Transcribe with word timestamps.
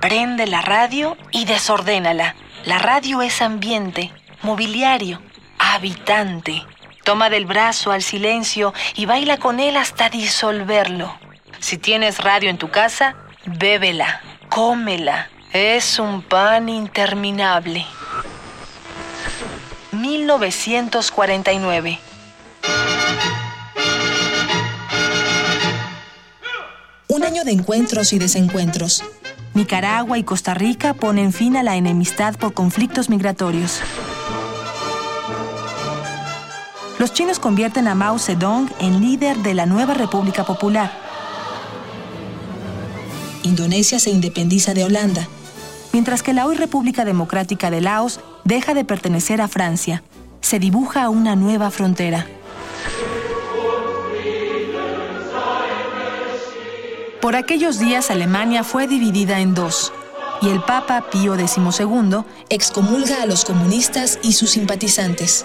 prende 0.00 0.46
la 0.46 0.60
radio 0.60 1.16
y 1.32 1.44
desordénala. 1.44 2.36
La 2.64 2.78
radio 2.78 3.22
es 3.22 3.42
ambiente, 3.42 4.12
mobiliario, 4.42 5.20
habitante. 5.58 6.62
Toma 7.04 7.30
del 7.30 7.46
brazo 7.46 7.90
al 7.90 8.02
silencio 8.02 8.74
y 8.94 9.06
baila 9.06 9.38
con 9.38 9.58
él 9.60 9.76
hasta 9.76 10.10
disolverlo. 10.10 11.16
Si 11.58 11.78
tienes 11.78 12.18
radio 12.18 12.50
en 12.50 12.58
tu 12.58 12.70
casa, 12.70 13.16
bébela, 13.46 14.20
cómela. 14.48 15.28
Es 15.52 15.98
un 15.98 16.22
pan 16.22 16.68
interminable. 16.68 17.84
1949. 19.92 21.98
Un 27.08 27.24
año 27.24 27.44
de 27.44 27.52
encuentros 27.52 28.12
y 28.12 28.18
desencuentros. 28.18 29.02
Nicaragua 29.58 30.18
y 30.18 30.22
Costa 30.22 30.54
Rica 30.54 30.94
ponen 30.94 31.32
fin 31.32 31.56
a 31.56 31.64
la 31.64 31.74
enemistad 31.74 32.36
por 32.36 32.54
conflictos 32.54 33.10
migratorios. 33.10 33.80
Los 37.00 37.12
chinos 37.12 37.40
convierten 37.40 37.88
a 37.88 37.96
Mao 37.96 38.20
Zedong 38.20 38.70
en 38.78 39.00
líder 39.00 39.36
de 39.38 39.54
la 39.54 39.66
nueva 39.66 39.94
República 39.94 40.44
Popular. 40.44 40.92
Indonesia 43.42 43.98
se 43.98 44.10
independiza 44.10 44.74
de 44.74 44.84
Holanda. 44.84 45.26
Mientras 45.92 46.22
que 46.22 46.34
la 46.34 46.46
hoy 46.46 46.54
República 46.54 47.04
Democrática 47.04 47.68
de 47.68 47.80
Laos 47.80 48.20
deja 48.44 48.74
de 48.74 48.84
pertenecer 48.84 49.40
a 49.40 49.48
Francia, 49.48 50.04
se 50.40 50.60
dibuja 50.60 51.08
una 51.08 51.34
nueva 51.34 51.72
frontera. 51.72 52.28
Por 57.20 57.34
aquellos 57.34 57.80
días 57.80 58.12
Alemania 58.12 58.62
fue 58.62 58.86
dividida 58.86 59.40
en 59.40 59.52
dos, 59.52 59.92
y 60.40 60.50
el 60.50 60.60
Papa 60.60 61.06
Pío 61.10 61.34
XII 61.34 62.24
excomulga 62.48 63.22
a 63.22 63.26
los 63.26 63.44
comunistas 63.44 64.20
y 64.22 64.34
sus 64.34 64.50
simpatizantes. 64.50 65.44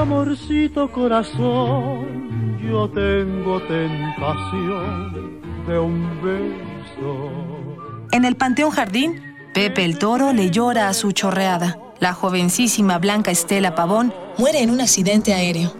Amorcito 0.00 0.92
corazón, 0.92 2.58
yo 2.62 2.88
tengo 2.90 3.60
tentación 3.62 5.40
de 5.66 5.78
un 5.78 6.22
beso. 6.22 7.30
En 8.12 8.24
el 8.24 8.36
Panteón 8.36 8.70
Jardín, 8.70 9.29
Pepe 9.54 9.84
el 9.84 9.98
Toro 9.98 10.32
le 10.32 10.52
llora 10.52 10.88
a 10.88 10.94
su 10.94 11.10
chorreada. 11.10 11.76
La 11.98 12.14
jovencísima 12.14 12.98
Blanca 12.98 13.32
Estela 13.32 13.74
Pavón 13.74 14.14
muere 14.38 14.62
en 14.62 14.70
un 14.70 14.80
accidente 14.80 15.34
aéreo. 15.34 15.74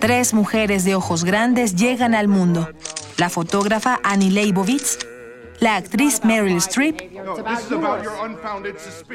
Tres 0.00 0.34
mujeres 0.34 0.84
de 0.84 0.96
ojos 0.96 1.24
grandes 1.24 1.76
llegan 1.76 2.14
al 2.14 2.26
mundo. 2.26 2.68
La 3.18 3.30
fotógrafa 3.30 4.00
Annie 4.02 4.32
Leibovitz, 4.32 4.98
la 5.60 5.76
actriz 5.76 6.24
Meryl 6.24 6.56
Streep 6.56 7.00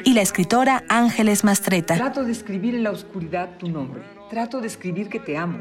y 0.04 0.14
la 0.14 0.22
escritora 0.22 0.84
Ángeles 0.88 1.44
Mastreta. 1.44 1.94
Trato 1.94 2.24
de 2.24 2.32
escribir 2.32 2.74
en 2.74 2.84
la 2.84 2.90
oscuridad 2.90 3.58
tu 3.58 3.68
nombre. 3.68 4.02
Trato 4.30 4.62
de 4.62 4.66
escribir 4.66 5.10
que 5.10 5.20
te 5.20 5.36
amo. 5.36 5.58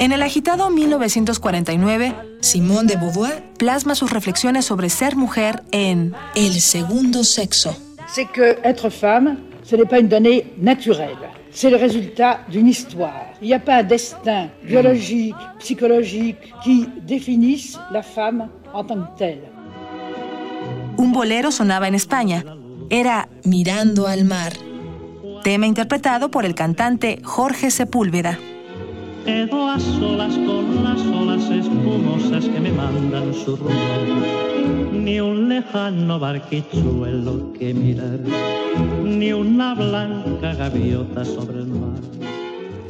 En 0.00 0.10
el 0.12 0.22
agitado 0.22 0.70
1949, 0.70 2.14
Simone 2.40 2.88
de 2.88 2.96
Beauvoir 2.96 3.42
plasma 3.56 3.94
sus 3.94 4.10
reflexiones 4.10 4.64
sobre 4.64 4.90
ser 4.90 5.14
mujer 5.14 5.62
en 5.70 6.14
El 6.34 6.60
segundo 6.60 7.22
sexo. 7.22 7.76
C'est 8.12 8.26
que 8.26 8.58
être 8.64 8.90
femme, 8.90 9.38
ce 9.62 9.76
n'est 9.76 9.88
pas 9.88 10.00
une 10.00 10.08
donnée 10.08 10.52
naturelle. 10.58 11.16
C'est 11.52 11.70
le 11.70 11.76
résultat 11.76 12.40
d'une 12.50 12.66
histoire. 12.66 13.32
Il 13.40 13.46
n'y 13.46 13.54
a 13.54 13.60
pas 13.60 13.76
un 13.76 13.82
destin 13.84 14.50
biologique, 14.64 15.36
psychologique 15.60 16.52
qui 16.64 16.88
définisse 17.06 17.78
la 17.92 18.02
femme 18.02 18.48
en 18.72 18.84
tant 18.84 18.96
que 18.96 19.18
telle. 19.18 19.42
Un 20.98 21.12
bolero 21.12 21.52
sonaba 21.52 21.86
en 21.86 21.94
España. 21.94 22.44
Era 22.90 23.28
Mirando 23.44 24.08
al 24.08 24.24
mar. 24.24 24.52
Tema 25.44 25.66
interpretado 25.66 26.30
por 26.30 26.44
el 26.44 26.54
cantante 26.54 27.20
Jorge 27.22 27.70
Sepúlveda. 27.70 28.38
Quedo 29.24 29.70
a 29.70 29.80
solas 29.80 30.34
con 30.34 30.84
las 30.84 31.00
olas 31.00 31.50
espumosas 31.50 32.44
que 32.44 32.60
me 32.60 32.70
mandan 32.70 33.32
su 33.32 33.56
rumor. 33.56 33.72
Ni 34.92 35.18
un 35.18 35.48
lejano 35.48 36.18
barquichuelo 36.18 37.52
que 37.54 37.72
mirar, 37.72 38.20
ni 39.02 39.32
una 39.32 39.74
blanca 39.74 40.54
gaviota 40.54 41.24
sobre 41.24 41.60
el 41.60 41.68
mar. 41.68 42.00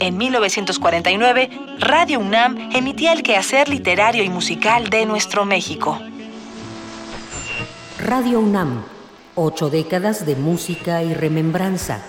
En 0.01 0.17
1949, 0.17 1.51
Radio 1.79 2.19
UNAM 2.19 2.71
emitía 2.73 3.13
el 3.13 3.23
quehacer 3.23 3.69
literario 3.69 4.25
y 4.25 4.29
musical 4.29 4.91
de 4.91 5.07
nuestro 5.07 5.45
México. 5.45 6.01
Radio 8.01 8.41
UNAM, 8.41 8.83
ocho 9.37 9.71
décadas 9.71 10.27
de 10.27 10.35
música 10.35 11.05
y 11.05 11.15
remembranza, 11.15 12.03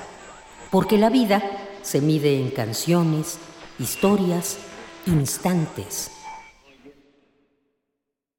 porque 0.72 0.97
la 0.97 1.12
vida 1.12 1.44
se 1.84 2.02
mide 2.02 2.42
en 2.42 2.50
canciones, 2.50 3.38
historias, 3.80 4.58
instantes. 5.06 6.14